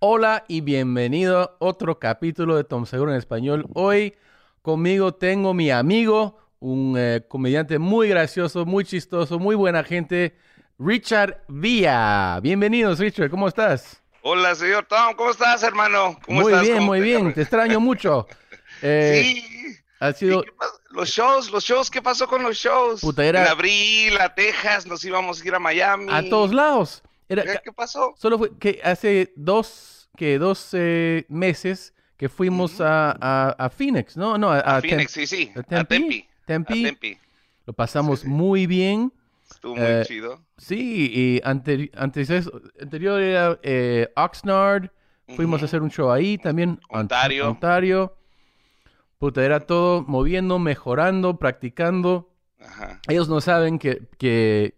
[0.00, 3.66] Hola y bienvenido a otro capítulo de Tom Seguro en Español.
[3.74, 4.14] Hoy
[4.62, 10.36] conmigo tengo mi amigo, un eh, comediante muy gracioso, muy chistoso, muy buena gente,
[10.78, 12.40] Richard Villa.
[12.40, 14.02] Bienvenidos, Richard, ¿cómo estás?
[14.22, 16.18] Hola, señor Tom, ¿cómo estás, hermano?
[16.26, 16.62] ¿Cómo muy estás?
[16.66, 17.34] bien, ¿Cómo muy te bien, llamas?
[17.34, 18.26] te extraño mucho.
[18.82, 19.76] Eh, sí.
[19.98, 20.40] Ha sido...
[20.40, 20.72] ¿Y qué pasó?
[20.92, 23.02] Los shows, los shows, ¿qué pasó con los shows?
[23.02, 26.06] Puta, era- En abril, a Texas, nos íbamos a ir a Miami.
[26.08, 27.02] A todos lados.
[27.30, 28.12] Era, ¿Qué, pasó?
[28.18, 34.16] Solo fue que hace dos, que dos eh, meses que fuimos a, a, a Phoenix,
[34.16, 34.36] ¿no?
[34.36, 35.52] No, a, Phoenix, sí, sí.
[35.54, 35.80] a.
[35.80, 37.18] A Tempe.
[37.66, 38.32] Lo pasamos Sí, sí.
[38.32, 39.12] muy bien.
[39.48, 40.40] Estuvo muy Eh, chido.
[40.58, 44.90] Sí, y ante- antes eso, anterior era eh, Oxnard.
[45.36, 46.80] Fuimos a hacer un show ahí también.
[46.88, 47.48] Ont- Ontario.
[47.48, 48.16] Ontario.
[49.18, 52.34] Puta, era todo moviendo, mejorando, practicando.
[52.60, 53.00] Ajá.
[53.08, 54.74] Ellos no saben que, que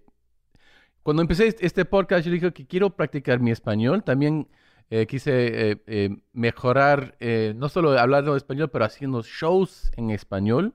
[1.02, 4.02] cuando empecé este podcast yo dije que quiero practicar mi español.
[4.04, 4.48] También
[4.90, 7.16] eh, quise eh, eh, mejorar,
[7.56, 10.74] no solo hablando español, pero haciendo shows en español.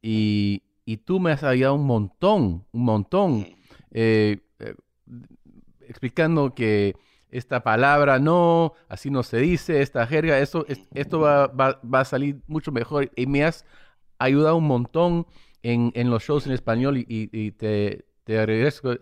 [0.00, 3.46] Y, y tú me has ayudado un montón, un montón,
[5.80, 6.94] explicando que
[7.30, 12.00] esta palabra no, así no se dice, esta jerga, eso, es- esto va, va- va
[12.00, 13.10] a salir mucho mejor.
[13.16, 13.64] Y me has
[14.18, 15.26] ayudado un montón
[15.62, 18.94] en, en los shows en español y, y- y te, te agradezco.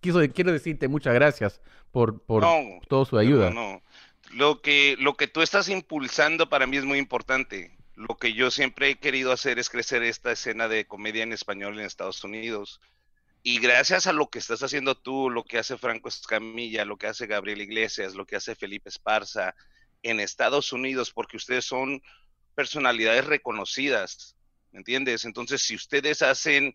[0.00, 1.60] Quiso, quiero decirte muchas gracias
[1.90, 3.50] por, por No, toda su ayuda.
[3.50, 3.82] No, no.
[4.32, 7.76] Lo que, lo que tú estás impulsando para mí es muy importante.
[7.94, 11.78] Lo que yo siempre he querido hacer es crecer esta escena de comedia en español
[11.78, 12.80] en Estados Unidos.
[13.42, 17.06] Y gracias a lo que estás haciendo tú, lo que hace Franco Escamilla, lo que
[17.06, 19.54] hace Gabriel Iglesias, lo que hace Felipe Esparza
[20.02, 22.02] en Estados Unidos, porque ustedes son
[22.54, 24.34] personalidades reconocidas,
[24.72, 25.24] ¿me entiendes?
[25.24, 26.74] Entonces, si ustedes hacen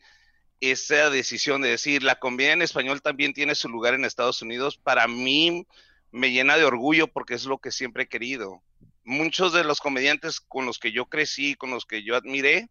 [0.62, 4.78] esa decisión de decir, la comedia en español también tiene su lugar en Estados Unidos,
[4.78, 5.66] para mí
[6.12, 8.62] me llena de orgullo porque es lo que siempre he querido.
[9.04, 12.70] Muchos de los comediantes con los que yo crecí, con los que yo admiré,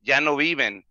[0.00, 0.86] ya no viven.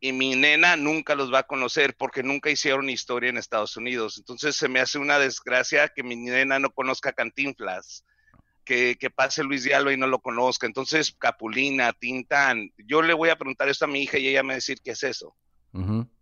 [0.00, 4.18] Y mi nena nunca los va a conocer porque nunca hicieron historia en Estados Unidos.
[4.18, 8.04] Entonces se me hace una desgracia que mi nena no conozca Cantinflas,
[8.64, 10.66] que, pase Luis Diallo y no lo conozca.
[10.66, 14.48] Entonces, Capulina, Tintán, yo le voy a preguntar esto a mi hija y ella me
[14.48, 15.34] va a decir qué es eso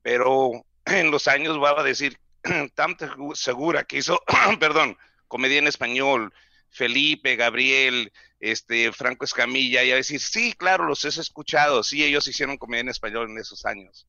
[0.03, 0.51] Pero
[0.87, 2.17] en los años va a decir
[2.75, 4.21] tan tegu- segura que hizo,
[4.61, 4.97] perdón,
[5.29, 6.33] comedia en español,
[6.71, 12.27] Felipe, Gabriel, este, Franco Escamilla, y a decir, sí, claro, los he escuchado, sí, ellos
[12.27, 14.07] hicieron comedia en español en esos años.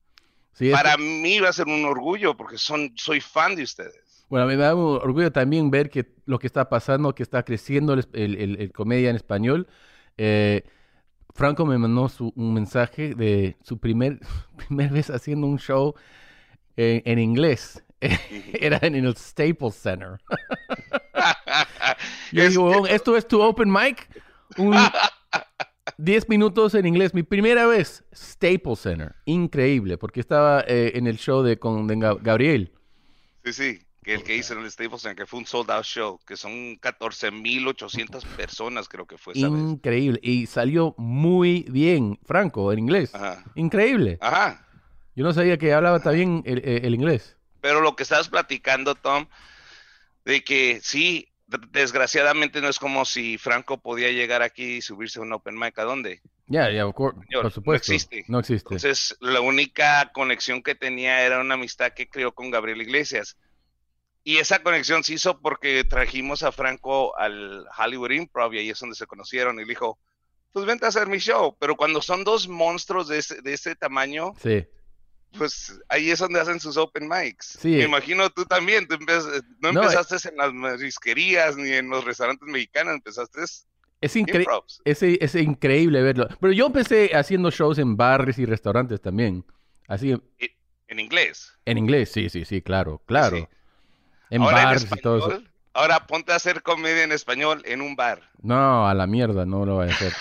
[0.54, 4.24] Sí, Para mí va a ser un orgullo porque son, soy fan de ustedes.
[4.28, 7.92] Bueno, me da un orgullo también ver que lo que está pasando, que está creciendo
[7.92, 9.66] el, el- el- el comedia en español.
[10.16, 10.62] Eh,
[11.34, 14.20] Franco me mandó su- un mensaje de su primer,
[14.56, 15.94] primer vez haciendo un show
[16.76, 17.82] en, inglés.
[18.00, 20.18] Era en el Staples Center.
[22.32, 24.08] Yo digo, que- "Huevón, esto es tu open mic.
[24.58, 24.76] Un
[25.98, 27.14] 10 minutos en inglés.
[27.14, 29.14] Mi primera vez, Staples Center.
[29.24, 32.72] Increíble, porque estaba eh, en el show de, con Gabriel.
[33.44, 35.84] Sí, sí, que el que hizo en el Staples Center, que fue un sold out
[35.84, 39.60] show, que son 14.800 personas creo que fue esa vez.
[39.60, 40.20] Increíble.
[40.22, 43.14] Y salió muy bien, Franco, en inglés.
[43.14, 43.42] Ajá.
[43.54, 44.18] Increíble.
[44.20, 44.66] Ajá.
[45.16, 47.36] Yo no sabía que hablaba también el, el- el inglés.
[47.60, 49.26] Pero lo que estabas platicando, Tom,
[50.24, 51.28] de que sí,
[51.70, 55.78] desgraciadamente no es como si Franco podía llegar aquí y subirse a un open mic.
[55.78, 56.20] ¿A dónde?
[56.46, 57.92] Ya, Señor, por no supuesto.
[57.92, 58.24] existe.
[58.28, 58.66] No existe.
[58.74, 63.36] Entonces, la única conexión que tenía era una amistad que creó con Gabriel Iglesias.
[64.26, 68.80] Y esa conexión se hizo porque trajimos a Franco al Hollywood Improv y ahí es
[68.80, 69.56] donde se conocieron.
[69.56, 69.98] Y le dijo,
[70.52, 71.54] pues vente a hacer mi show.
[71.60, 74.64] Pero cuando son dos monstruos de ese, de ese tamaño, Sí.
[75.36, 77.58] pues ahí es donde hacen sus open mics.
[77.60, 77.68] Sí.
[77.76, 79.84] Me imagino tú también, tú empe- no No, eh.
[79.84, 84.46] empezaste en las marisquerías ni en los restaurantes mexicanos, empezaste Es, incre-
[84.84, 86.28] es, es increíble verlo.
[86.40, 89.44] Pero yo empecé haciendo shows en bares y restaurantes también.
[89.86, 90.12] Así,
[90.88, 91.52] en inglés.
[91.66, 93.36] en inglés, sí, sí, sí, claro, claro.
[93.36, 93.46] Sí.
[94.30, 95.42] En Ahora bares en y todo eso.
[95.72, 98.20] ahora ponte a hacer comedia en español en un bar.
[98.42, 100.12] No, a la mierda, no lo voy a hacer.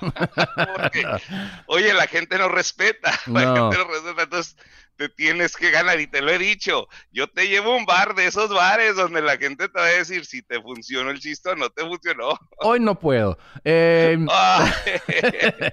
[0.00, 1.04] Porque,
[1.66, 3.70] oye, la gente no respeta, la No.
[3.72, 4.56] gente no respeta, entonces
[4.96, 6.88] te tienes que ganar y te lo he dicho.
[7.12, 9.90] Yo te llevo a un bar de esos bares donde la gente te va a
[9.90, 12.38] decir si te funcionó el chiste o no te funcionó.
[12.60, 13.36] Hoy no puedo.
[13.62, 14.16] Eh,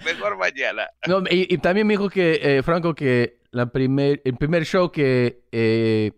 [0.03, 0.89] mejor mañana.
[1.07, 4.91] No, y, y también me dijo que, eh, Franco, que la primer, el primer show
[4.91, 6.11] que eh,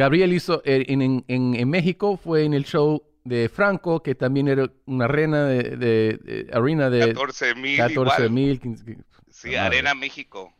[0.00, 4.14] Gabriel hizo eh, en, en- en- en México fue en el show de Franco, que
[4.14, 8.30] también era una arena de, de- de- arena de 14 mil 14 igual.
[8.30, 8.60] mil.
[8.60, 8.98] 15
[9.30, 9.54] Sí.
[9.56, 10.52] Arena México.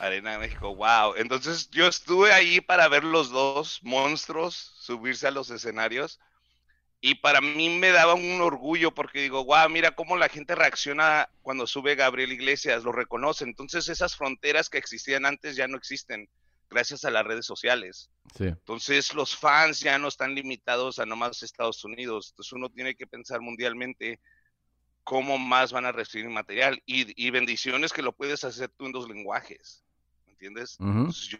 [0.00, 1.14] Arena México, wow.
[1.16, 6.18] Entonces yo estuve ahí para ver los dos monstruos subirse a los escenarios
[7.00, 11.28] Y para mí me daba un orgullo porque digo, guau, mira cómo la gente reacciona
[11.42, 13.44] cuando sube Gabriel Iglesias, lo reconoce.
[13.44, 16.28] Entonces esas fronteras que existían antes ya no existen
[16.72, 18.10] gracias a las redes sociales.
[18.38, 22.30] Entonces los fans ya no están limitados a nomás Estados Unidos.
[22.30, 24.20] Entonces uno tiene que pensar mundialmente
[25.04, 28.92] cómo más van a recibir material y, y bendiciones que lo puedes hacer tú en
[28.92, 29.82] dos lenguajes.
[30.42, 30.76] ¿entiendes?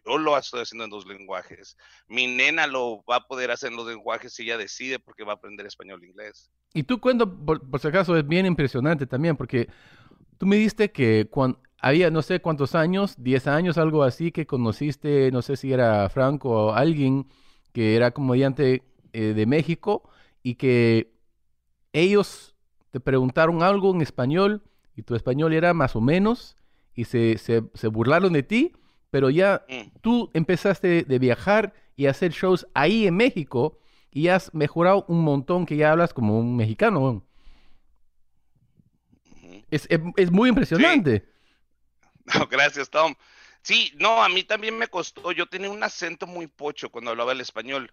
[0.04, 1.76] yo lo estoy haciendo en dos lenguajes.
[2.06, 5.32] Mi nena lo va a poder hacer en los lenguajes si ella decide porque va
[5.32, 6.50] a aprender español e inglés.
[6.72, 9.68] Y tú cuento, por, si acaso, es bien impresionante también, porque
[10.38, 14.46] tú me diste que cuando había no sé cuántos años, 10 años, algo así, que
[14.46, 17.26] conociste, no sé si era Franco o alguien
[17.72, 18.82] que era comediante
[19.12, 20.08] eh, de México
[20.42, 21.12] y que
[21.92, 22.56] ellos
[22.90, 24.62] te preguntaron algo en español
[24.96, 26.56] y tu español era más o menos
[26.94, 28.72] y se, se, se burlaron de ti
[29.12, 29.98] pero ya mm.
[30.00, 33.78] tú empezaste de viajar y hacer shows ahí en México
[34.10, 37.22] y has mejorado un montón que ya hablas como un mexicano.
[39.70, 39.86] Es,
[40.30, 41.26] muy impresionante.
[42.50, 43.14] gracias, Tom.
[43.62, 45.32] Sí, no, a mí también me costó.
[45.32, 47.92] Yo tenía un acento muy pocho cuando hablaba el español,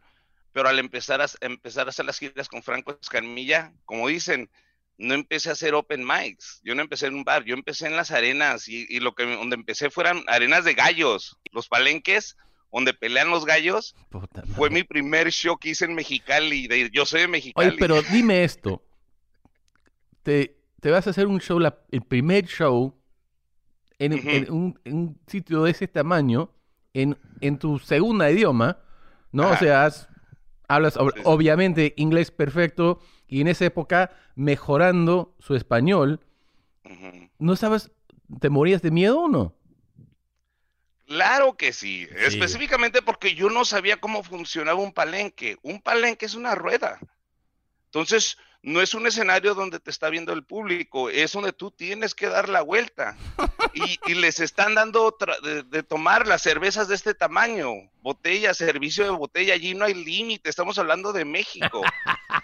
[0.51, 4.49] pero al empezar a, empezar a hacer las giras con Franco Escamilla, como dicen,
[4.97, 7.95] no empecé a hacer open mics, yo no empecé en un bar, yo empecé en
[7.95, 12.35] las arenas y, lo que donde empecé fueron arenas de gallos, los palenques
[12.71, 13.95] donde pelean los gallos.
[14.55, 17.69] fue mi primer show que hice en Mexicali, de, yo soy de Mexicali.
[17.69, 18.83] Oye, pero dime esto,
[20.23, 21.59] te, vas a hacer un show,
[21.91, 22.98] el primer show
[23.99, 26.49] en, un, sitio de ese tamaño,
[26.93, 27.17] en,
[27.59, 28.79] tu segunda idioma,
[29.31, 29.49] ¿no?
[29.49, 29.89] O sea,
[30.67, 36.21] hablas obviamente inglés perfecto y en esa época mejorando su español,
[37.37, 37.91] ¿no sabes,
[38.39, 39.55] te morías de miedo o no?
[41.05, 42.07] Claro que sí.
[42.17, 45.57] específicamente porque yo no sabía cómo funcionaba un palenque.
[45.63, 46.99] Un palenque es una rueda.
[47.89, 52.13] Entonces, no es un escenario donde te está viendo el público, es donde tú tienes
[52.13, 53.17] que dar la vuelta.
[53.73, 55.15] Y, les están dando
[55.69, 57.71] de, tomar las cervezas de este tamaño,
[58.01, 61.81] botella, servicio de botella, allí no hay límite, estamos hablando de México.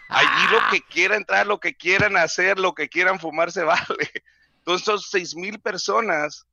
[0.10, 4.12] Allí lo que quieran entrar, lo que quieran hacer, lo que quieran fumar se vale.
[4.60, 6.48] Entonces son seis mil personas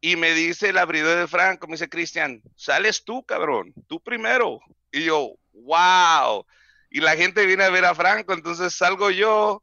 [0.00, 4.60] y me dice el abridor de Franco, me dice Cristian, sales tú, cabrón, tú primero.
[4.92, 6.46] Y yo, wow
[6.96, 9.62] y la gente viene a ver a Franco, entonces salgo yo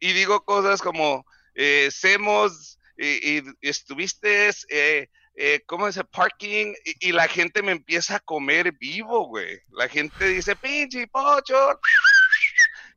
[0.00, 1.24] y digo cosas como,
[1.54, 6.74] eh, Semos, y, estuviste, eh, eh, ¿cómo el parking?
[6.98, 9.60] Y, la gente me empieza a comer vivo, güey.
[9.70, 11.78] La gente dice, pinche pocho.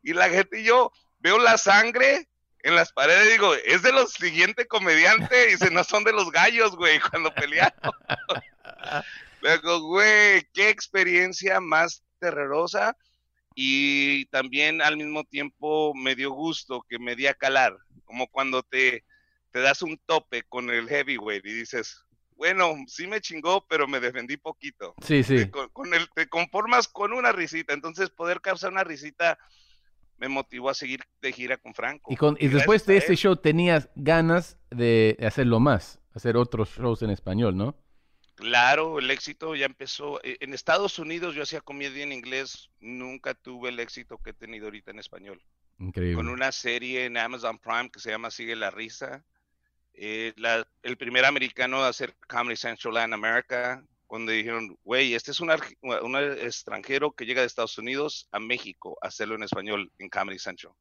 [0.02, 2.28] Y la gente, y yo veo la sangre
[2.64, 6.32] en las paredes, digo, es de los siguientes comediantes, y dice, no son de los
[6.32, 7.76] gallos, güey, cuando peleamos.
[9.42, 12.98] Luego, güey, qué experiencia más terrorosa
[13.60, 17.76] y también al mismo tiempo me dio gusto que me di a calar,
[18.06, 19.04] como cuando te,
[19.50, 22.06] te das un tope con el heavyweight y dices,
[22.36, 24.94] bueno, sí me chingó, pero me defendí poquito.
[25.04, 25.38] Sí, sí.
[25.38, 29.40] Te, con, el, te conformas con una risita, entonces poder causar una risita
[30.18, 32.14] me motivó a seguir de gira con Franco.
[32.14, 37.02] Y, con, y después de este show tenías ganas de hacerlo más, hacer otros shows
[37.02, 37.76] en español, ¿no?
[38.38, 40.24] Claro, el éxito ya empezó.
[40.24, 44.34] E, en Estados Unidos yo hacía comedia en inglés, nunca tuve el éxito que he
[44.34, 45.42] tenido ahorita en español.
[45.80, 46.16] Increíble.
[46.16, 49.26] Con una serie en Amazon Prime que se llama Sigue la Risa.
[49.96, 50.36] Eh,
[50.84, 55.52] el primer americano a hacer Comedy Central en América, cuando dijeron, güey, este es un,
[55.82, 60.38] un, extranjero que llega de Estados Unidos a México a hacerlo en español en Comedy
[60.38, 60.74] Central.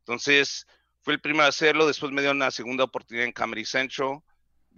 [0.00, 0.66] Entonces,
[1.00, 4.20] fue el primero a hacerlo, después me dio una segunda oportunidad en Comedy Central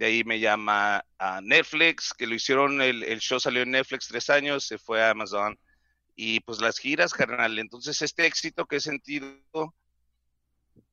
[0.01, 4.07] de ahí me llama a Netflix, que lo hicieron, el, el, show salió en Netflix
[4.07, 5.59] tres años, se fue a Amazon.
[6.15, 7.59] Y pues las giras, carnal.
[7.59, 9.75] Entonces este éxito que he sentido,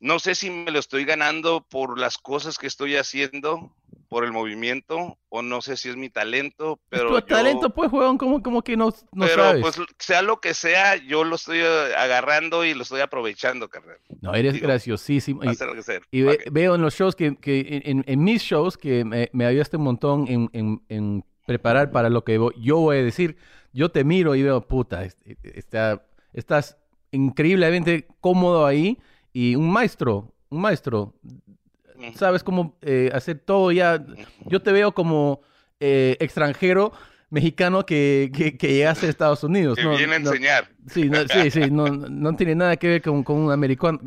[0.00, 3.72] no sé si me lo estoy ganando por las cosas que estoy haciendo,
[4.08, 7.20] por el movimiento o no sé si es mi talento, pero...
[7.20, 10.96] Tu talento, pues, weón, como, como que no, no pero, pues, sea lo que sea,
[10.96, 13.98] yo lo estoy eh, agarrando y lo estoy aprovechando, carnal.
[14.22, 15.42] No, eres graciosísimo.
[16.10, 19.76] Y, veo en los shows que, que en, en, mis shows, que me, me ayudaste
[19.76, 23.36] un montón en, en, en, preparar para lo que yo voy a decir.
[23.72, 25.06] Yo te miro y veo, puta,
[25.42, 26.02] está,
[26.32, 26.78] estás
[27.10, 28.98] increíblemente cómodo ahí
[29.38, 31.14] y un maestro, un maestro
[32.16, 34.04] sabes cómo eh, hacer todo ya.
[34.46, 35.42] Yo te veo como
[35.78, 36.92] eh, extranjero
[37.30, 39.78] mexicano que, que, que llegaste a Estados Unidos.
[39.78, 40.68] Que viene a enseñar.
[40.88, 44.00] Sí, sí, sí, no, no, tiene nada que ver con, con un americano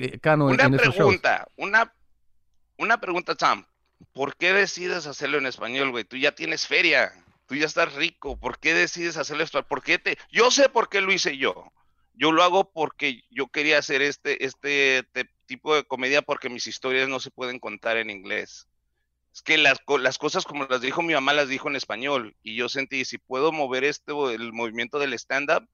[0.47, 1.93] una en, pregunta, Una,
[2.77, 3.65] una pregunta, Sam.
[4.11, 6.03] ¿Por qué decides hacerlo en español, güey?
[6.03, 7.13] Tú ya tienes feria,
[7.45, 8.37] tú ya estás rico.
[8.37, 9.67] ¿Por qué decides hacerlo en español?
[9.69, 10.17] ¿Por qué te...?
[10.29, 11.71] Yo sé por qué lo hice yo.
[12.13, 15.05] Yo lo hago porque yo quería hacer este, este
[15.45, 18.67] tipo de comedia porque mis historias no se pueden contar en inglés.
[19.33, 22.55] Es que las, las cosas como las dijo mi mamá las dijo en español y
[22.55, 25.67] yo sentí, si puedo mover este, el movimiento del stand-up,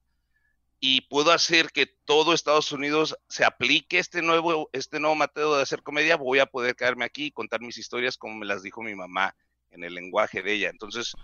[0.80, 5.62] y puedo hacer que todo Estados Unidos se aplique este nuevo, este nuevo método de
[5.62, 8.82] hacer comedia, voy a poder quedarme aquí y contar mis historias como me las dijo
[8.82, 9.34] mi mamá
[9.70, 10.70] en el lenguaje de ella.
[10.70, 11.14] Entonces,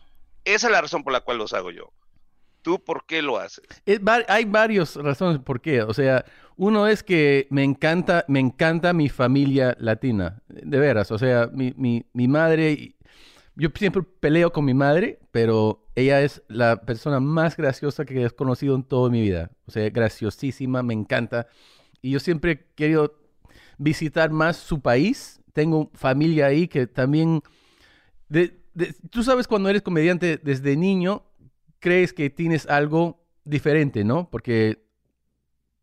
[0.44, 1.92] esa es la razón por la cual los hago yo.
[2.64, 3.64] ¿Tú por qué lo haces?
[4.26, 5.82] hay varias razones por qué.
[5.82, 6.24] O sea,
[6.56, 11.12] uno es que me encanta, me encanta mi familia latina, de veras.
[11.12, 12.96] O sea, mi, mi, mi madre
[13.56, 18.30] yo siempre peleo con mi madre, pero ella es la persona más graciosa que he
[18.30, 19.50] conocido en toda mi vida.
[19.66, 21.46] O sea, graciosísima, me encanta.
[22.02, 23.16] Y yo siempre he querido
[23.78, 25.40] visitar más su país.
[25.52, 27.42] Tengo familia ahí que también...
[29.10, 31.24] tú sabes cuando eres comediante desde niño,
[31.84, 34.30] crees que tienes algo diferente, ¿no?
[34.30, 34.82] Porque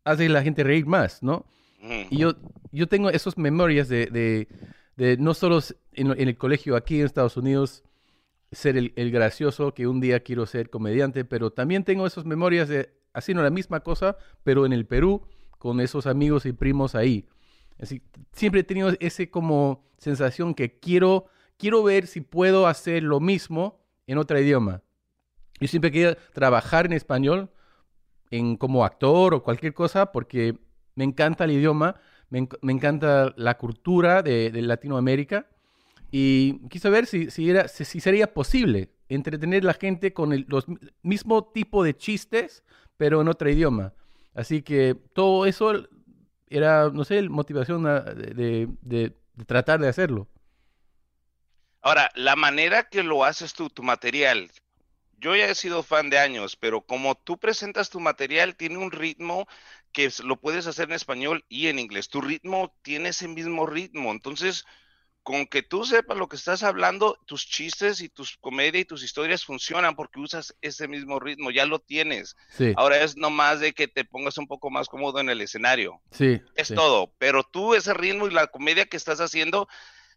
[0.04, 1.46] hace la gente reír más, ¿no?
[2.10, 2.34] Y yo,
[2.72, 4.48] yo tengo esas memorias de
[4.96, 5.60] de no solo
[5.92, 7.82] en, el colegio aquí en Estados Unidos
[8.50, 12.90] ser el, gracioso que un día quiero ser comediante, pero también tengo esas memorias de
[13.14, 15.22] haciendo la misma cosa, pero en el Perú,
[15.58, 17.26] con esos amigos y primos ahí.
[17.80, 23.20] Así, siempre he tenido ese como sensación que quiero, quiero ver si puedo hacer lo
[23.20, 24.82] mismo en otro idioma.
[25.60, 27.50] Yo siempre quería trabajar en español
[28.30, 30.58] en, como actor o cualquier cosa porque
[30.94, 31.96] me encanta el idioma,
[32.30, 35.46] me, encanta la cultura de, Latinoamérica
[36.10, 40.46] y quise ver si, si, era, si, sería posible entretener a la gente con el
[40.48, 40.66] los
[41.02, 42.64] mismo tipo de chistes,
[42.96, 43.92] pero en otro idioma.
[44.34, 45.88] Así que todo eso
[46.48, 49.16] era, no sé, motivación de, de,
[49.46, 50.28] tratar de hacerlo.
[51.80, 54.50] Ahora, la manera que lo haces tú, tu material,
[55.22, 58.90] yo ya he sido fan de años, pero como tú presentas tu material, tiene un
[58.90, 59.46] ritmo
[59.92, 62.08] que lo puedes hacer en español y en inglés.
[62.08, 64.10] Tu ritmo tiene ese mismo ritmo.
[64.10, 64.64] Entonces,
[65.22, 69.04] con que tú sepas lo que estás hablando, tus chistes y tus comedias y tus
[69.04, 72.34] historias funcionan porque usas ese mismo ritmo, ya lo tienes.
[72.74, 76.00] Ahora es nomás de que te pongas un poco más cómodo en el escenario.
[76.10, 76.40] Sí.
[76.56, 77.12] Es todo.
[77.18, 79.68] Pero tú, ese ritmo y la comedia que estás haciendo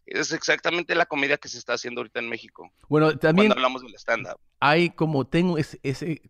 [0.06, 2.70] es exactamente la comedia que se está haciendo ahorita en México.
[2.88, 3.48] Bueno, también.
[3.48, 4.38] Cuando hablamos del stand-up.
[4.60, 6.22] Hay como, tengo ese, ese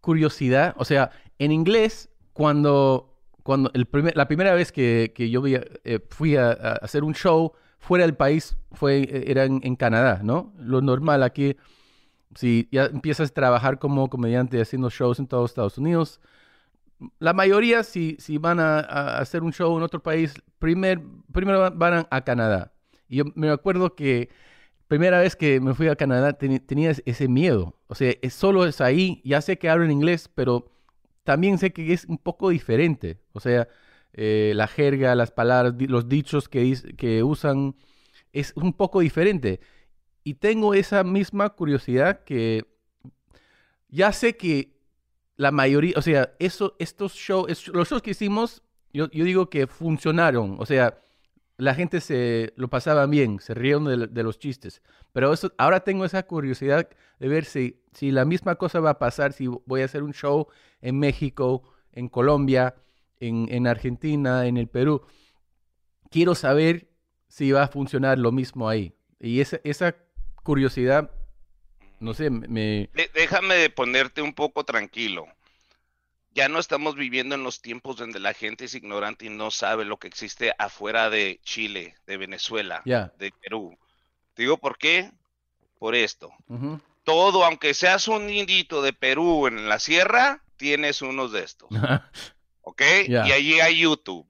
[0.00, 5.42] curiosidad, o sea, en inglés cuando, cuando el primer, la primera vez que, que yo
[5.44, 10.54] eh, fui a, hacer un show fuera del país fue, eh, era en, Canadá, ¿no?
[10.58, 11.56] Lo normal aquí,
[12.34, 16.20] si ya empiezas a trabajar como comediante haciendo shows en todos Estados Unidos,
[17.18, 18.80] la mayoría, si, si van a,
[19.18, 21.00] hacer un show en otro país, primer,
[21.32, 22.72] primero van a, Canadá.
[23.08, 24.30] Y yo me acuerdo que
[24.88, 27.76] primera vez que me fui a Canadá tenía ese miedo.
[27.86, 30.70] O sea, es, solo es ahí, ya sé que hablo en inglés, pero
[31.24, 33.20] también sé que es un poco diferente.
[33.32, 33.68] O sea,
[34.12, 37.76] eh, la jerga, las palabras, los dichos que usan
[38.32, 39.60] es un poco diferente.
[40.24, 42.64] Y tengo esa misma curiosidad que
[43.88, 44.77] ya sé que
[45.38, 49.68] la mayoría, o sea, eso, estos shows, los shows que hicimos, yo, yo, digo que
[49.68, 50.56] funcionaron.
[50.58, 50.98] O sea,
[51.56, 54.82] la gente se lo pasaba bien, se rieron de, los chistes.
[55.12, 56.88] Pero eso, ahora tengo esa curiosidad
[57.20, 60.12] de ver si, si la misma cosa va a pasar, si voy a hacer un
[60.12, 60.48] show
[60.80, 62.74] en México, en Colombia,
[63.20, 65.02] en, Argentina, en el Perú.
[66.10, 66.88] Quiero saber
[67.28, 68.92] si va a funcionar lo mismo ahí.
[69.20, 69.94] Y esa, esa
[70.42, 71.12] curiosidad,
[72.00, 72.88] no sé, me...
[73.14, 75.26] Déjame ponerte un poco tranquilo
[76.38, 79.84] ya no estamos viviendo en los tiempos donde la gente es ignorante y no sabe
[79.84, 83.76] lo que existe afuera de Chile, de Venezuela, de Perú.
[84.34, 85.10] Te digo por qué,
[85.80, 86.30] por esto.
[87.02, 91.68] Todo, aunque seas un indito de Perú en la sierra, tienes unos de estos.
[92.62, 92.82] ¿Ok?
[93.08, 94.24] Y allí hay YouTube.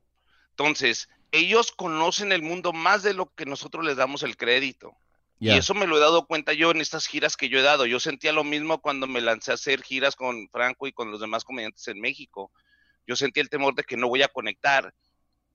[0.51, 4.97] Entonces, ellos conocen el mundo más de lo que nosotros les damos el crédito.
[5.41, 7.87] Y eso me lo he dado cuenta yo en estas giras que yo he dado.
[7.87, 11.21] Yo sentía lo mismo cuando me lancé a hacer giras con Franco y con los
[11.21, 12.51] demás comediantes en México.
[13.07, 14.93] Yo sentía el temor de que no voy a conectar.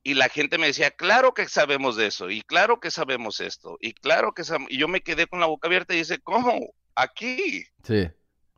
[0.01, 3.77] Y la gente me decía, claro que sabemos de eso, y claro que sabemos esto,
[3.79, 4.69] y claro que sabemos.
[4.69, 6.73] Y yo me quedé con la boca abierta y dice, ¿cómo?
[6.93, 7.63] Aquí.
[7.83, 8.09] Sí,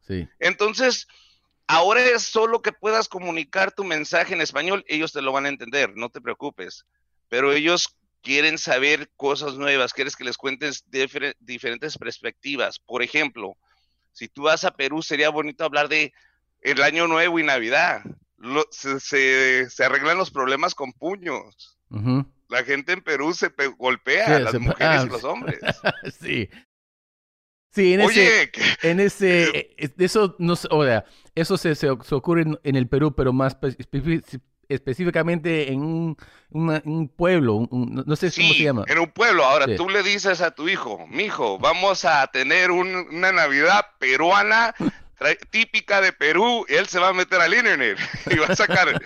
[0.07, 0.27] sí.
[0.39, 1.07] Entonces,
[1.67, 5.49] ahora es solo que puedas comunicar tu mensaje en español, ellos te lo van a
[5.49, 6.87] entender, no te preocupes.
[7.29, 10.83] Pero ellos quieren saber cosas nuevas, quieres que les cuentes
[11.39, 12.79] diferentes perspectivas.
[12.79, 13.55] Por ejemplo,
[14.11, 16.11] si tú vas a Perú, sería bonito hablar de
[16.61, 18.01] el año nuevo y Navidad.
[18.71, 21.77] se, arreglan los problemas con puños.
[22.49, 25.59] La gente en Perú se golpea, a las mujeres y los hombres.
[26.19, 26.49] sí.
[27.71, 31.03] Sí, en Oye, ese, en ese, eh, eh, eso no, o sea,
[31.35, 34.23] eso se, se, ocurre en, en el Perú, pero más espe-
[34.69, 36.17] específicamente en un,
[36.51, 38.83] una- un pueblo, un- no- sé cómo se Sí, llama.
[38.87, 39.43] en un pueblo.
[39.43, 39.75] Ahora Sí.
[39.75, 44.73] tú le dices a tu hijo, mijo, vamos a tener un- una Navidad peruana
[45.49, 46.65] típica de Perú.
[46.69, 47.97] Y él se va a meter al internet
[48.31, 49.01] y va a sacar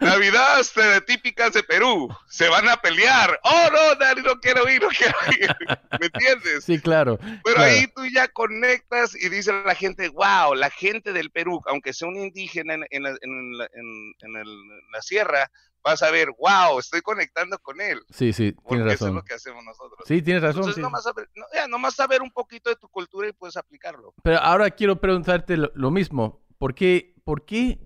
[0.00, 0.60] Navidad
[1.06, 2.08] típicas de Perú.
[2.28, 3.38] Se van a pelear.
[3.42, 5.56] Oh, no, Dani, no quiero ir, no quiero ir.
[6.00, 6.64] ¿Me entiendes?
[6.64, 7.18] Sí, claro.
[7.18, 7.62] Pero claro.
[7.62, 12.08] ahí tú ya conectas y dice la gente, wow, la gente del Perú, aunque sea
[12.08, 15.50] un indígena en, en la, en la- en- en el- en la sierra,
[15.82, 18.00] vas a ver, wow, estoy conectando con él.
[18.10, 19.14] Sí, sí, tienes eso es razón.
[19.16, 20.00] lo que hacemos nosotros.
[20.06, 20.58] Sí, tienes razón.
[20.60, 20.80] Entonces, sí.
[20.82, 24.14] nomás, saber, no, ya, nomás saber un poquito de tu cultura y puedes aplicarlo.
[24.22, 26.44] Pero ahora quiero preguntarte lo, lo mismo.
[26.58, 27.78] ¿Por qué, ¿Por qué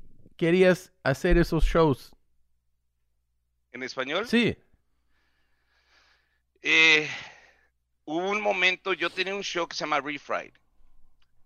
[0.42, 2.10] querías hacer esos shows?
[3.72, 4.26] ¿En español?
[4.26, 4.56] Sí,
[6.62, 7.08] Eh,
[8.04, 10.52] hubo un momento, yo tenía un show que se llama Refried.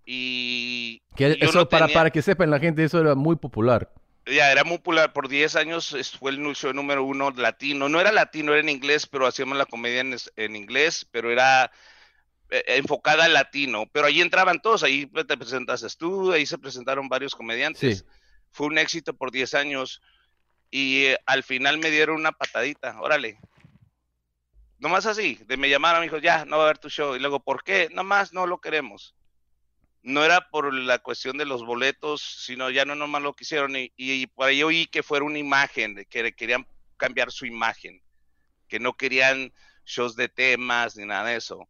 [0.04, 3.14] Y, que y yo eso no para, tenía- para que sepan la gente, eso era
[3.14, 3.90] muy popular.
[4.26, 5.12] Ya, era muy popular.
[5.12, 7.88] Por 10 años fue el show número uno latino.
[7.88, 11.70] No era latino, era en inglés, pero hacíamos la comedia en, en inglés, pero era
[12.50, 13.86] eh, enfocada al latino.
[13.92, 17.98] Pero ahí entraban todos, ahí te presentaste tú, ahí se presentaron varios comediantes.
[17.98, 18.04] Sí.
[18.56, 20.02] Fue un éxito por 10 años
[20.70, 23.00] y eh, al final me dieron una patadita.
[23.00, 23.38] Órale.
[24.78, 27.14] Nomás así, de me llamaron, me dijo, ya, no va a haber tu show.
[27.14, 27.88] Y luego, ¿por qué?
[27.92, 29.14] Nomás no lo queremos
[30.06, 33.92] no era por la cuestión de los boletos, sino ya no nomás lo quisieron y,
[33.96, 36.64] y por ahí oí que fuera una imagen, que querían
[36.96, 38.00] cambiar su imagen,
[38.68, 39.52] que no querían
[39.84, 41.68] shows de temas ni nada de eso.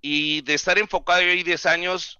[0.00, 2.19] Y de estar enfocado yo ahí 10 años,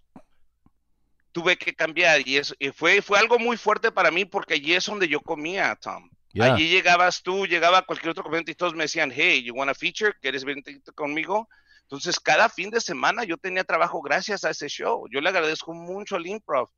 [1.32, 4.74] tuve que cambiar y, eso, y fue, fue algo muy fuerte para mí porque allí
[4.74, 6.10] es donde yo comía, Tom.
[6.32, 6.54] Ya.
[6.54, 9.74] Allí llegabas tú, llegaba cualquier otro comediante y todos me decían, hey, you want a
[9.74, 10.12] feature?
[10.20, 11.48] ¿Quieres venir conmigo?
[11.82, 15.08] Entonces, cada fin de semana yo tenía trabajo gracias a ese show.
[15.10, 16.68] Yo le agradezco mucho al improv,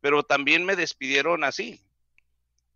[0.00, 1.80] pero también me despidieron así.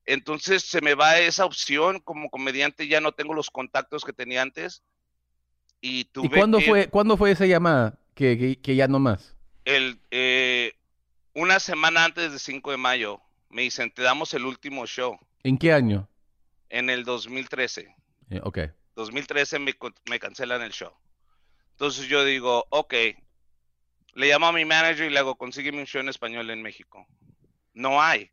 [0.05, 4.43] Entonces, se me va esa opción como comediante, ya no tengo los contactos que tenía
[4.43, 4.83] antes.
[5.81, 8.99] Y tuve ¿Y cuándo que- fue, cuándo fue esa llamada que, que, que ya no
[8.99, 9.35] más?
[9.65, 10.73] el, eh,
[11.35, 15.59] una semana antes del 5 de mayo, me dicen, te damos el último show ¿En
[15.59, 16.09] qué año?
[16.69, 17.95] en el 2013.
[18.31, 18.59] Eh, ok.
[18.97, 20.93] 2013 me, con- me cancelan el show.
[21.73, 22.95] Entonces yo digo, ok,
[24.15, 27.07] le llamo a mi manager y le hago, consígueme un show en español en México.
[27.75, 28.31] No hay.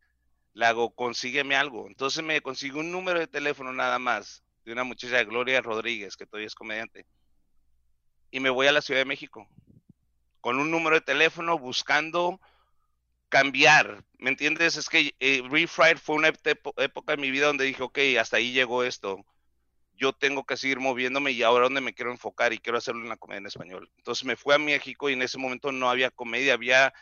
[0.54, 1.88] Le hago, consígueme algo.
[1.88, 6.26] Entonces me consigo un número de teléfono nada más de una muchacha, Gloria Rodríguez, que
[6.26, 7.06] todavía es comediante.
[8.32, 9.48] Y me voy a la Ciudad de México
[10.42, 12.40] con un número de teléfono buscando
[13.30, 14.04] cambiar.
[14.18, 14.76] ¿Me entiendes?
[14.76, 18.52] Es que eh, Refried fue una época en mi vida donde dije, ok, hasta ahí
[18.52, 19.24] llegó esto
[20.00, 23.10] yo tengo que seguir moviéndome y ahora donde me quiero enfocar y quiero hacerlo en
[23.10, 23.92] la comedia en español.
[23.98, 26.94] Entonces me fui a México y en ese momento no había comedia, había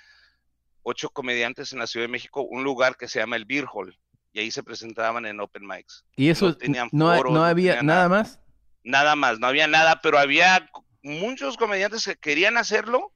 [0.81, 3.97] ocho comediantes en la Ciudad de México, un lugar que se llama el Beer Hall
[4.33, 6.05] y ahí se presentaban en open mics.
[6.15, 8.09] ¿Y eso No tenían no no había nada.
[8.09, 8.39] más?
[8.83, 10.69] Nada más, no había nada, pero había
[11.03, 13.13] muchos comediantes que querían hacerlo,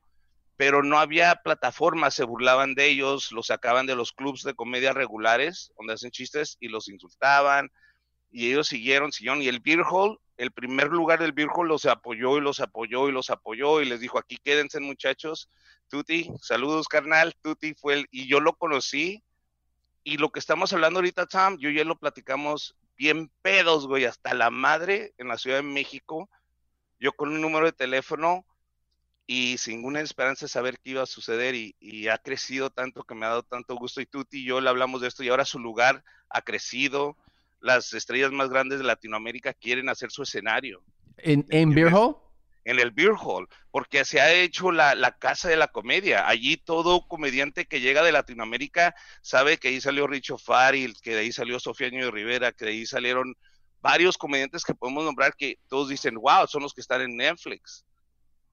[0.61, 4.93] pero no había plataformas, se burlaban de ellos, los sacaban de los clubs de comedia
[4.93, 7.71] regulares, donde hacen chistes y los insultaban,
[8.29, 11.87] y ellos siguieron, siguieron, y el Beer Hall, el primer lugar del Beer Hall los
[11.87, 15.49] apoyó y los apoyó y los apoyó y les dijo, aquí quédense muchachos,
[15.87, 19.23] Tuti, saludos carnal, Tuti fue el, y yo lo conocí,
[20.03, 24.35] y lo que estamos hablando ahorita, Tom, yo ya lo platicamos bien pedos, güey, hasta
[24.35, 26.29] la madre en la Ciudad de México,
[26.99, 28.45] yo con un número de teléfono
[29.33, 33.03] y sin ninguna esperanza de saber qué iba a suceder y, y ha crecido tanto
[33.03, 35.29] que me ha dado tanto gusto y Tuti y yo le hablamos de esto y
[35.29, 37.15] ahora su lugar ha crecido,
[37.61, 40.83] las estrellas más grandes de Latinoamérica quieren hacer su escenario
[41.15, 42.17] ¿En, en Beer Hall?
[42.65, 46.27] en el Beer Hall, porque se ha hecho la, la casa de la comedia.
[46.27, 51.21] Allí todo comediante que llega de Latinoamérica sabe que ahí salió Richo Faril, que de
[51.21, 53.37] ahí salió Sofía de Rivera, que de ahí salieron
[53.81, 57.85] varios comediantes que podemos nombrar que todos dicen, wow, son los que están en Netflix.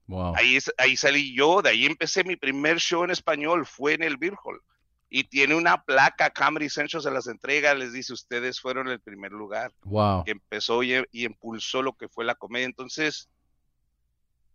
[0.09, 0.35] Wow.
[0.37, 4.17] Ahí, ahí salí yo, de ahí empecé mi primer show en español, fue en el
[4.17, 4.61] Beer Hall.
[5.11, 9.33] Y tiene una placa, Comedy Central se las entrega, les dice, ustedes fueron el primer
[9.33, 10.25] lugar Wow.
[10.25, 12.67] que empezó y, y impulsó lo que fue la comedia.
[12.67, 13.29] Entonces,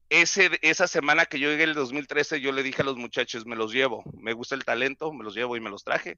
[0.10, 3.56] ese, esa semana que yo llegué el 2013, yo le dije a los muchachos, me
[3.56, 6.18] los llevo, me gusta el talento, me los llevo y me los traje.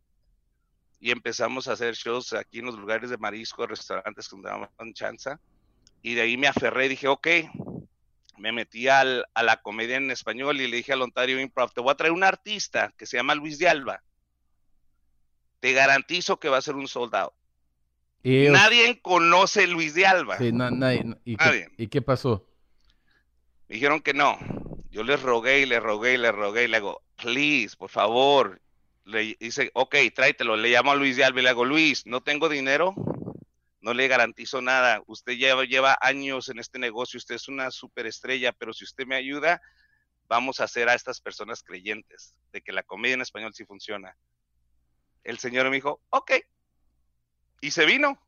[0.99, 4.93] Y empezamos a hacer shows aquí en los lugares de marisco, restaurantes que nos daban
[4.93, 5.39] chanza.
[6.01, 7.27] Y de ahí me aferré dije, ok,
[8.45, 11.81] me metí al- a la comedia en español y le dije al Ontario Improv, te
[11.81, 14.03] voy a traer un artista que se llama Luis de Alba.
[15.61, 17.33] Te garantizo que va a ser un sold out.
[18.21, 20.37] Y ellos- Nadie conoce Luis de Alba.
[20.37, 21.69] sí, na- nadie- ¿y, qué.
[21.75, 22.47] ¿Y qué pasó?
[23.67, 24.37] Me dijeron que no.
[24.91, 28.61] Yo le rogué y le rogué y le rogué y le hago, please, por favor.
[29.05, 30.55] Le dice, ok, tráetelo.
[30.55, 32.93] Le llamo a Luis de Alba y le hago, Luis, no tengo dinero,
[33.85, 35.03] no le garantizo nada.
[35.05, 39.15] Usted lleva, lleva años en este negocio, usted es una superestrella, pero si usted me
[39.15, 39.61] ayuda,
[40.27, 44.17] vamos a hacer a estas personas creyentes de que la comedia en español sí funciona.
[45.23, 46.31] El señor me dijo, ok.
[47.61, 48.19] Y se vino.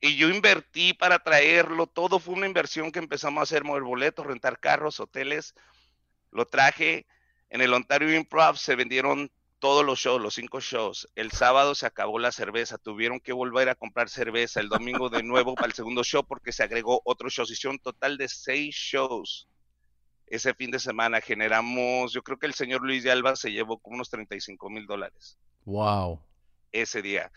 [0.00, 1.86] Y yo invertí para traerlo.
[1.86, 5.54] Todo fue una inversión que empezamos a hacer, mover boletos, rentar carros, hoteles.
[6.30, 7.06] Lo traje.
[7.50, 9.30] En el Ontario Improv se vendieron
[9.64, 11.08] todos los shows, los cinco shows.
[11.14, 14.60] El sábado se acabó la cerveza, tuvieron que volver a comprar cerveza.
[14.60, 17.46] El domingo de nuevo para el segundo show porque se agregó otro show.
[17.48, 19.48] Hicieron un total de seis shows.
[20.26, 23.78] Ese fin de semana generamos, yo creo que el señor Luis de Alba se llevó
[23.78, 25.38] como unos 35 mil dólares.
[25.64, 26.20] Wow.
[26.70, 27.32] Ese día.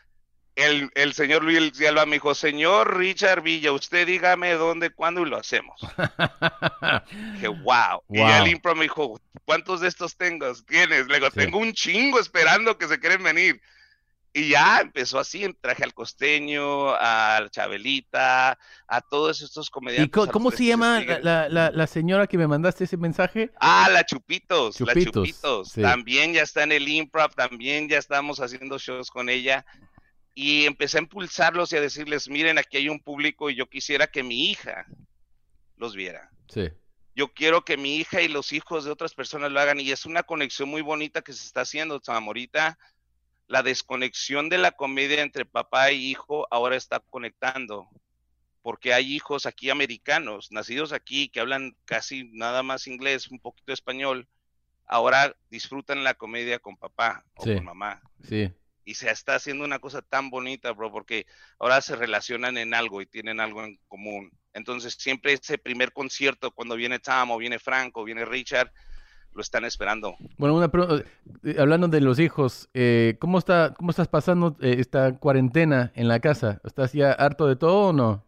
[0.57, 5.29] El, el, señor Luis Alba me dijo, señor Richard Villa, usted dígame dónde, cuándo y
[5.29, 5.79] lo hacemos.
[7.33, 8.01] Dije, wow.
[8.09, 10.51] Y el impro me dijo, ¿cuántos de estos tengo?
[10.67, 11.07] ¿Tienes?
[11.09, 11.41] Le digo, sí.
[11.41, 13.61] tengo un chingo esperando que se quieren venir.
[14.33, 20.07] Y ya empezó así, traje al costeño, a la Chabelita, a todos estos comediantes.
[20.07, 23.51] ¿Y cómo, cómo se llama la, la, la, señora que me mandaste ese mensaje?
[23.59, 25.69] Ah, la Chupitos, Chupitos la Chupitos.
[25.69, 25.81] Sí.
[25.83, 29.63] También ya está en el improv, también ya estamos haciendo shows con ella.
[30.39, 34.05] Y empecé a impulsarlos y a decirles, miren, aquí hay un público y yo quisiera
[34.05, 34.85] que mi hija
[35.77, 36.29] los viera.
[36.47, 36.69] Sí.
[37.15, 40.05] Yo quiero que mi hija y los hijos de otras personas lo hagan y es
[40.05, 42.77] una conexión muy bonita que se está haciendo, Ahorita
[43.47, 47.89] la desconexión de la comedia entre papá y hijo ahora está conectando,
[48.61, 53.73] porque hay hijos aquí americanos, nacidos aquí, que hablan casi nada más inglés, un poquito
[53.73, 54.27] español,
[54.85, 58.03] ahora disfrutan la comedia con papá o sí, con mamá.
[58.21, 58.51] Sí.
[58.87, 61.27] Y se está haciendo una cosa tan bonita, bro, porque
[61.59, 64.31] ahora se relacionan en algo y tienen algo en común.
[64.53, 68.71] Entonces, siempre ese primer concierto, cuando viene Tom o viene Franco o viene Richard,
[69.33, 70.15] lo están esperando.
[70.37, 71.03] Bueno, una pregunta,
[71.59, 76.21] hablando de los hijos, eh, ¿cómo, está, ¿cómo estás pasando eh, esta cuarentena en la
[76.21, 76.61] casa?
[76.63, 78.25] ¿Estás ya harto de todo o no?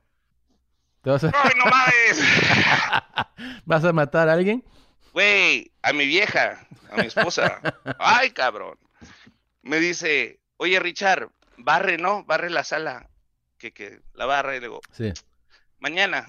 [1.04, 1.32] ¿Te vas a...
[1.42, 3.64] ¡Ay, no mames!
[3.64, 4.62] ¿Vas a matar a alguien?
[5.14, 7.62] Güey, a mi vieja, a mi esposa.
[7.98, 8.78] ¡Ay, cabrón!
[9.62, 12.24] Me dice, oye, Richard, barre, ¿no?
[12.26, 13.10] Barre la sala.
[13.58, 15.12] Que, que la barre, y le digo, sí.
[15.80, 16.26] mañana.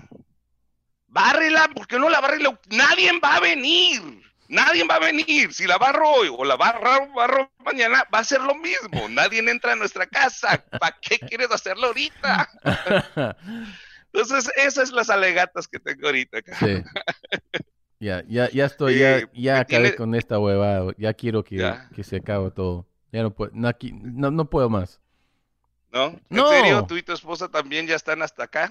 [1.07, 2.39] Bárrela, porque no la barre?
[2.71, 4.01] Nadie va a venir.
[4.49, 5.53] Nadie va a venir.
[5.53, 9.09] Si la barro hoy o la barro, barro mañana, va a ser lo mismo.
[9.09, 10.65] Nadie entra a nuestra casa.
[10.79, 12.49] ¿Para qué quieres hacerlo ahorita?
[14.13, 16.39] Entonces, esas son las alegatas que tengo ahorita.
[16.59, 16.83] Sí.
[18.01, 19.97] Ya, ya, ya estoy, ya, ya acabé tiene...
[19.97, 20.93] con esta huevada.
[20.97, 22.90] Ya quiero que, que se acabe todo.
[23.13, 25.01] Ya no puedo, no, aquí, no, no puedo más.
[25.93, 26.07] ¿No?
[26.07, 26.49] ¿En no.
[26.49, 26.87] serio?
[26.87, 28.71] ¿Tú y tu esposa también ya están hasta acá?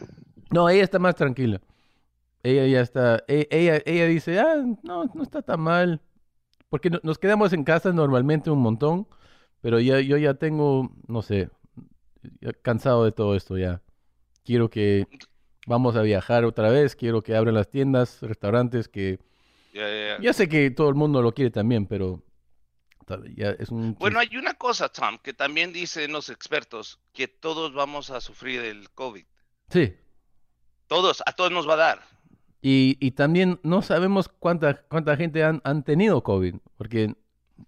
[0.51, 1.61] No, ella está más tranquila.
[2.41, 6.01] Ella ya está, ella, ella dice, ah, no, no está tan mal.
[6.69, 9.07] Porque nos quedamos en casa normalmente un montón,
[9.61, 11.49] pero ya, yo ya tengo, no sé,
[12.61, 13.81] cansado de todo esto ya.
[14.45, 15.05] Quiero que
[15.67, 19.19] vamos a viajar otra vez, quiero que abran las tiendas, restaurantes, que...
[19.73, 20.21] Yeah, yeah, yeah.
[20.21, 22.23] Ya sé que todo el mundo lo quiere también, pero
[23.35, 23.95] ya es un...
[23.95, 28.61] Bueno, hay una cosa, Tom, que también dicen los expertos, que todos vamos a sufrir
[28.61, 29.25] el COVID.
[29.69, 29.93] Sí.
[30.87, 32.01] Todos, a todos nos va a dar.
[32.61, 37.15] Y, y también no sabemos cuánta, cuánta gente han, han tenido COVID, porque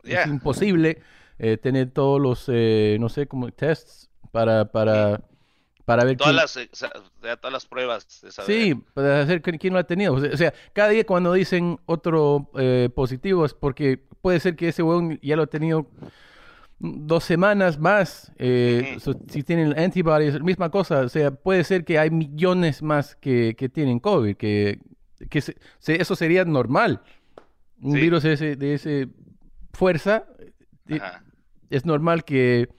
[0.04, 0.22] Yeah.
[0.22, 1.02] es imposible
[1.38, 5.22] eh, tener todos los, eh, no sé, como tests para, para,
[5.84, 8.50] para ver Todas quién- las, todas las pruebas de saber.
[8.64, 10.14] Sí, para saber quién- lo ha tenido.
[10.14, 14.56] O sea, o sea, cada día cuando dicen otro eh, positivo es porque puede ser
[14.56, 15.88] que ese huevón ya lo ha tenido
[16.80, 18.32] dos semanas más.
[18.38, 19.00] eh, Ujú.
[19.00, 21.02] so- si tienen antibodies, misma cosa.
[21.02, 24.80] O sea, puede ser que hay millones más que, que tienen COVID, que,
[25.30, 27.02] que se- se- eso sería normal.
[27.82, 28.02] Un Sí.
[28.02, 29.08] virus de ese, de ese
[29.74, 30.26] fuerza,
[30.88, 31.00] eh,
[31.70, 32.70] es normal que,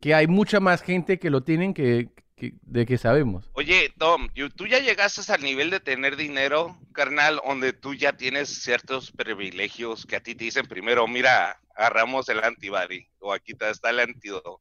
[0.00, 2.08] que hay mucha más gente que lo tienen que,
[2.40, 3.48] que- de que sabemos.
[3.52, 8.48] Oye, Tom, tú ya llegaste al nivel de tener dinero, carnal, donde tú ya tienes
[8.62, 13.90] ciertos privilegios que a ti te dicen primero, mira, agarramos el antibody o aquí está-
[13.90, 14.60] el antídoto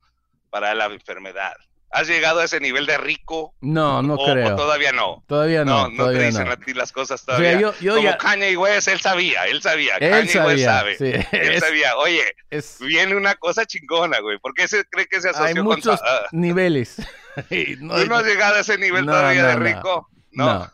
[0.52, 1.54] para la enfermedad.
[1.92, 3.56] ¿Has llegado a ese nivel de rico?
[3.62, 4.54] No, no o, creo.
[4.54, 5.24] o todavía no?
[5.28, 6.52] Todavía no, No, no, te dicen no.
[6.52, 7.60] a ti las cosas O sea, todavía.
[7.60, 8.18] yo, yo Como ya...
[8.20, 9.96] Kanye West, él sabía, él sabía.
[9.96, 10.98] Él Kanye West sabía, sabe.
[10.98, 11.06] sí.
[11.32, 14.38] Él Es- sabía, oye, es- viene una cosa chingona, güey.
[14.38, 15.76] ¿Por qué se cree que se hay asoció con...
[15.78, 16.98] muchos ah, niveles.
[17.80, 20.10] No- ¿Tú no has llegado a ese nivel No, todavía no, de rico?
[20.32, 20.68] No.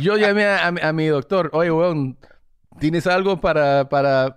[0.00, 1.50] Yo llamé a, a mi- a mi doctor.
[1.52, 2.18] Oye, weón,
[2.80, 4.36] ¿tienes algo para, para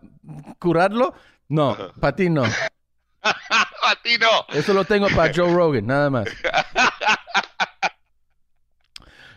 [0.60, 1.14] curarlo?
[1.50, 2.44] No, para ti no.
[3.24, 4.46] a ti no.
[4.58, 6.28] Eso lo tengo para Joe Rogan, nada más.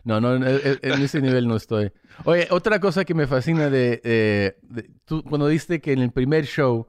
[0.03, 0.43] No, no, en,
[0.83, 1.93] en ese nivel no estoy.
[2.25, 6.11] Oye, otra cosa que me fascina de, eh, de- tú cuando diste que en el
[6.11, 6.89] primer show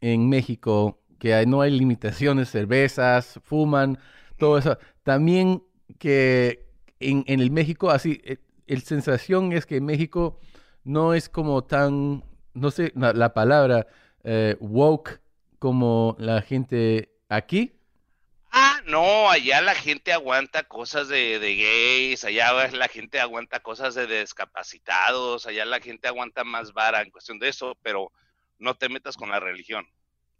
[0.00, 3.96] en México que hay- no hay limitaciones, cervezas, fuman,
[4.42, 4.76] todo eso.
[5.04, 5.62] También
[6.00, 6.66] que
[6.98, 10.40] en, el México, así, eh, el sensación es que México
[10.82, 13.86] no es como tan, no sé la, la palabra,
[14.24, 15.20] eh, woke
[15.60, 17.78] como la gente aquí.
[18.50, 23.94] Ah, no, allá la gente aguanta cosas de, de gays, allá la gente aguanta cosas
[23.94, 28.10] de discapacitados, allá la gente aguanta más vara en cuestión de eso, pero
[28.58, 29.86] no te metas con la religión.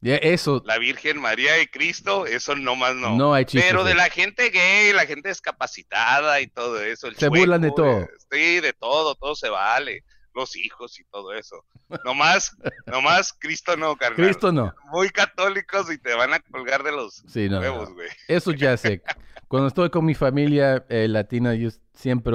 [0.03, 3.17] Eso, La Virgen María y Cristo, eso no más no.
[3.17, 3.71] no hay chistes.
[3.71, 7.07] Pero de la gente gay, la gente discapacitada y todo eso.
[7.07, 8.01] el Se burlan de todo.
[8.01, 10.05] eh, Sí, de todo, todo se vale.
[10.35, 11.63] Los hijos y todo eso.
[12.07, 14.17] Nomás, nomás Cristo no, carnal.
[14.27, 14.75] Cristo no.
[14.91, 17.95] Muy católicos y te van a colgar de los Sí, no, no, huevos, no.
[17.97, 18.09] güey.
[18.29, 19.03] Eso ya sé.
[19.49, 22.35] Cuando estoy con mi familia eh, latina, yo siempre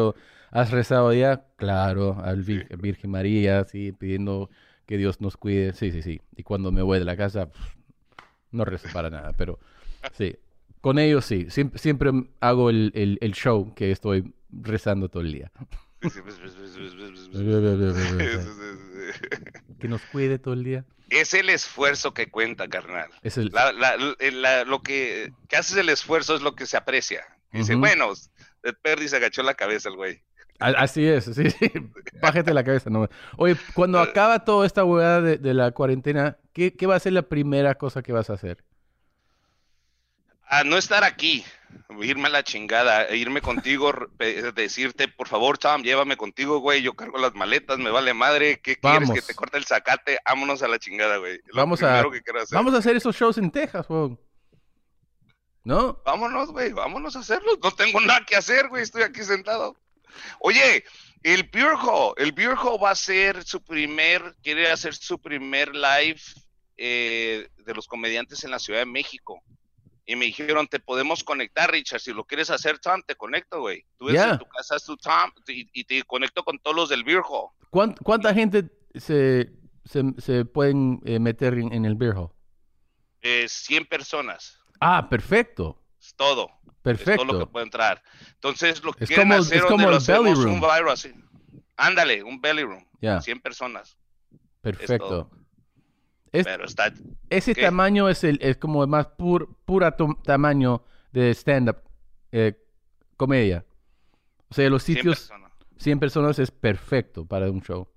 [0.52, 4.52] has rezado ya, claro, al Vir- Virgen María, sí, pidiendo
[4.88, 5.74] que Dios nos cuide.
[5.74, 6.20] Sí, sí, sí.
[6.36, 7.76] Y cuando me voy de la casa, pff,
[8.52, 9.60] no rezo para nada, pero
[10.14, 10.36] sí.
[10.82, 11.48] Con ellos sí.
[11.50, 15.52] Siempre, siempre hago el, el- el show que estoy rezando todo el día.
[19.80, 20.86] Que nos cuide todo el día.
[21.10, 23.10] Es el esfuerzo que cuenta, carnal.
[23.24, 26.78] Es el, La- la- la- lo que, que haces el esfuerzo es lo que se
[26.78, 27.24] aprecia.
[27.52, 27.80] Dice, Ujú.
[27.82, 28.14] bueno,
[28.64, 30.22] el perdi se agachó la cabeza el güey.
[30.60, 31.56] Así es, sí, sí.
[32.22, 33.08] Bájate la cabeza, no.
[33.38, 37.14] Oye, cuando acaba toda esta hueá de, de la cuarentena, ¿qué, qué va a ser
[37.14, 38.64] la primera cosa que vas a hacer?
[40.50, 41.44] A no estar aquí,
[42.02, 43.92] irme a la chingada, irme contigo,
[44.56, 48.78] decirte, por favor, Tom, llévame contigo, güey, yo cargo las maletas, me vale madre, ¿qué
[48.78, 50.18] quieres que te corte el zacate?
[50.26, 51.40] Vámonos a la chingada, güey.
[51.48, 52.56] Lo Vamos a- que hacer.
[52.56, 54.18] Vamos a hacer esos shows en Texas, weón.
[55.66, 56.02] ¿No?
[56.06, 57.52] Vámonos, güey, vámonos a hacerlo.
[57.62, 59.76] No tengo nada que hacer, güey, estoy aquí sentado.
[60.40, 60.84] Oye,
[61.24, 66.20] el Hall, el Hall va a ser su primer, quiere hacer su primer live
[66.78, 69.42] eh, de los comediantes en la Ciudad de México.
[70.06, 73.84] Y me dijeron, te podemos conectar, Richard, si lo quieres hacer, Tom, te conecto, güey.
[73.98, 74.30] Tú ves Ya.
[74.32, 77.22] en tu casa, es tu Tom, y, y te conecto con todos los del Beer
[77.28, 77.50] Hall.
[77.72, 79.52] ¿Cuán- ¿Cuánta gente se,
[79.84, 82.30] se, se pueden eh, meter en, en el beer hall?
[83.22, 85.84] Eh, 100 personas, Ah, perfecto.
[86.08, 86.50] Es todo.
[86.50, 87.52] Es todo lo que Perfecto.
[87.52, 88.02] puede entrar.
[88.36, 90.54] Entonces, lo que Es quieren como- hacer es donde como lo el belly room.
[90.56, 91.14] un así.
[91.76, 92.86] Ándale, un belly room.
[93.02, 93.98] Ya, 100 personas.
[94.62, 95.30] perfecto.
[96.32, 96.94] Es- Pero está.
[97.30, 97.62] ese ¿Qué?
[97.62, 101.78] tamaño es, el, es como el más pur, pura tamaño de stand-up
[102.32, 102.58] eh,
[103.16, 103.66] comedia.
[104.50, 105.52] O sea, los 100 sitios, personas.
[105.78, 107.88] 100 personas es perfecto para un show.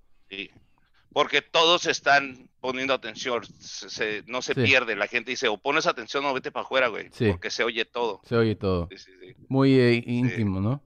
[1.13, 3.43] Porque todos están poniendo atención.
[3.59, 4.63] se- se- no se Sí.
[4.63, 4.95] pierde.
[4.97, 7.09] La gente dice, o pones atención o vete para afuera, güey.
[7.13, 7.29] Sí.
[7.31, 8.21] Porque se oye todo.
[8.25, 8.89] Se oye todo.
[8.97, 9.11] Sí.
[9.49, 10.83] Muy eh, íntimo, ¿no?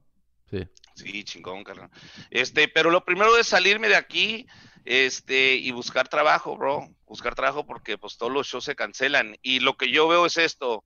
[0.49, 0.67] Sí.
[0.95, 1.89] Sí, chingón, carnal.
[2.31, 4.47] Este, pero lo primero es salirme de aquí,
[4.85, 6.87] este, y buscar trabajo, bro.
[7.05, 9.37] Buscar trabajo porque pues todos los shows se cancelan.
[9.41, 10.83] Y lo que yo veo es esto.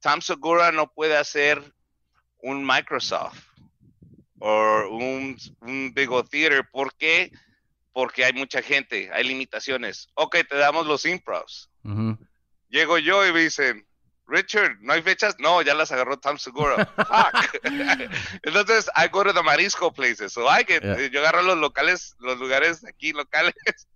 [0.00, 1.62] Tom Segura no puede hacer
[2.42, 3.38] un Microsoft
[4.38, 6.68] o un, un Big O Theater.
[6.70, 7.30] ¿Por qué?
[7.96, 10.08] Porque hay mucha gente, hay limitaciones.
[10.16, 11.70] Ok, te damos los improvs.
[12.68, 13.86] Llego yo y me dicen,
[14.26, 15.36] Richard, ¿no hay fechas?
[15.38, 16.84] No, ya las agarró Tom Segura.
[16.96, 17.62] Fuck.
[18.42, 20.34] Entonces, I go to the marisco places.
[20.34, 21.06] So I get, Yeah.
[21.08, 23.54] yo agarro los locales, los lugares aquí locales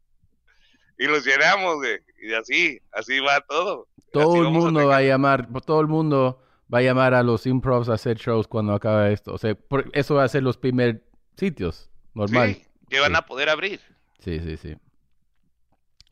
[0.98, 1.98] y los llenamos, güey.
[2.22, 3.86] Y así, así va todo.
[4.14, 7.44] Todo Así el mundo va a llamar, todo el mundo va a llamar a los
[7.46, 9.34] improvs a hacer shows cuando acabe esto.
[9.34, 11.02] O sea, por- eso va a ser los primeros
[11.36, 12.54] sitios, normal.
[12.54, 13.16] Sí, que van Sí.
[13.16, 13.80] a poder abrir.
[14.18, 14.76] Sí, sí, sí.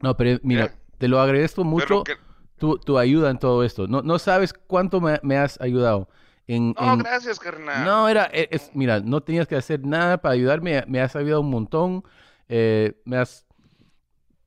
[0.00, 0.78] No, pero mira, Yeah.
[0.98, 2.14] te lo agradezco mucho que-
[2.56, 3.86] tu, tu ayuda en todo esto.
[3.86, 6.08] No, no sabes cuánto me, me has ayudado.
[6.46, 7.84] En, no, en- gracias, carnal.
[7.84, 11.42] No, era, e- es, mira, no tenías que hacer nada para ayudarme, me has ayudado
[11.42, 12.02] un montón,
[12.48, 13.46] eh, me has,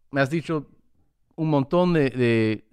[0.10, 0.68] me has dicho
[1.36, 2.66] un montón de, de-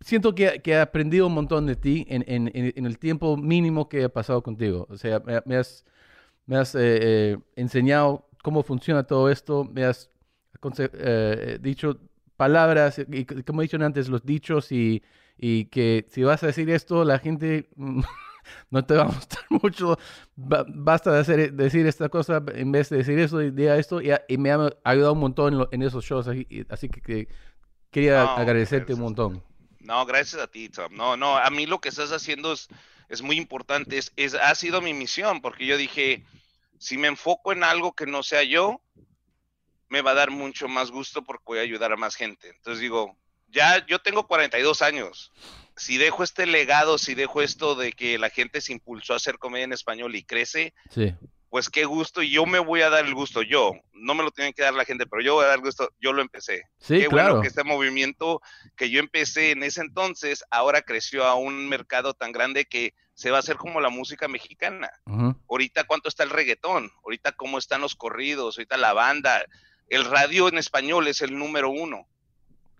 [0.00, 3.36] siento que, que he aprendido un montón de ti en, en- en- en el tiempo
[3.36, 5.84] mínimo que he pasado contigo, o sea, me, me has,
[6.48, 6.80] me has eh,
[7.34, 10.10] eh, enseñado cómo funciona todo esto, me has
[10.60, 12.00] aconse- eh, dicho
[12.36, 15.02] palabras, y como he dicho antes, los dichos y,
[15.38, 17.68] y que si vas a decir esto, la gente
[18.70, 19.98] no te va a gustar mucho.
[20.36, 24.00] Ba- basta de hacer, decir esta cosa en vez de decir eso y diga esto.
[24.02, 26.28] Y, me ha ayudado un montón en, lo- en esos shows.
[26.28, 27.28] Así, así que, que
[27.92, 29.00] quería No, agradecerte un gracias.
[29.00, 29.44] montón.
[29.80, 30.94] No, gracias a ti, Tom.
[30.96, 32.68] No, no, a mí lo que estás haciendo es,
[33.08, 33.98] es muy importante.
[33.98, 36.24] Es, es- ha sido mi misión, porque yo dije,
[36.78, 38.80] si me enfoco en algo que no sea yo,
[39.88, 42.48] me va a dar mucho más gusto porque voy a ayudar a más gente.
[42.50, 43.16] Entonces digo,
[43.48, 45.32] ya yo tengo 42 años.
[45.76, 49.38] si dejo este legado, si dejo esto de que la gente se impulsó a hacer
[49.38, 51.14] comedia en español y crece, Sí.
[51.50, 54.30] Pues qué gusto, y yo me voy a dar el gusto, yo, no me lo
[54.30, 56.64] tienen que dar la gente, pero yo voy a dar el gusto, yo lo empecé.
[56.78, 57.28] Sí, qué claro.
[57.28, 58.42] bueno que este movimiento
[58.76, 63.30] que yo empecé en ese entonces, ahora creció a un mercado tan grande que se
[63.30, 64.90] va a hacer como la música mexicana.
[65.50, 69.44] Ahorita cuánto está el reggaetón, ahorita cómo están los corridos, ahorita la banda,
[69.88, 72.06] el radio en español es el número uno.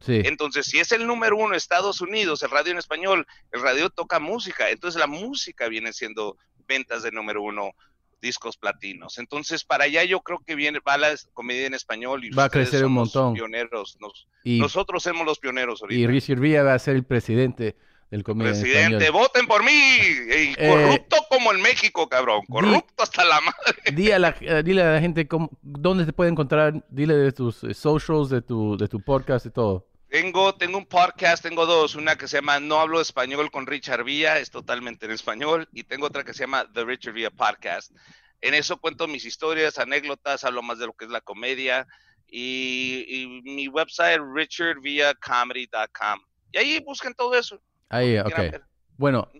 [0.00, 0.22] Sí.
[0.24, 4.20] Entonces, si es el número uno Estados Unidos, el radio en español, el radio toca
[4.20, 6.36] música, entonces la música viene siendo
[6.68, 7.72] ventas de número uno,
[8.20, 9.18] discos platinos.
[9.18, 12.48] Entonces, para allá yo creo que viene, va la comedia en español y Va a
[12.50, 13.34] crecer un montón.
[13.34, 16.10] Pioneros, nos- Y, nosotros somos los pioneros y ahorita.
[16.10, 17.76] Richard Villa va a ser el presidente
[18.10, 19.12] del Comedia en Presidente, Español.
[19.12, 19.70] voten por mí.
[19.70, 22.40] Y Eh, corrupto como en México, cabrón.
[22.48, 23.52] Corrupto hasta la madre.
[23.94, 27.32] Di a la- eh, dile a la gente cómo- dónde te puede encontrar, dile de
[27.32, 29.87] tus eh, socials, de tu, de tu podcast y todo.
[30.08, 34.04] Tengo, tengo un podcast, tengo dos, una que se llama No hablo español con Richard
[34.04, 37.92] Villa, es totalmente en español, y tengo otra que se llama The Richard Villa Podcast.
[38.40, 41.86] En eso cuento mis historias, anécdotas, hablo más de lo que es la comedia,
[42.26, 46.20] y, y mi website richardvillacomedy.com.
[46.52, 47.60] Y ahí busquen todo eso.
[47.90, 48.62] Ahí, ok.
[48.96, 49.30] Bueno,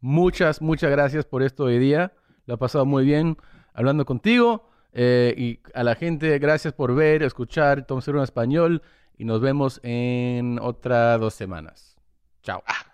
[0.00, 2.12] muchas, muchas gracias por esto hoy día.
[2.46, 3.36] Lo he pasado muy bien
[3.74, 4.70] hablando contigo.
[4.92, 8.82] eh, y a la gente, gracias por ver, escuchar Tom Cero en español.
[9.22, 11.96] Y nos vemos en otras dos semanas.
[12.42, 12.60] Chao.
[12.66, 12.91] Ah,